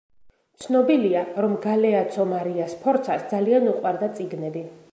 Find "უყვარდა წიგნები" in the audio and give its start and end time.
3.75-4.65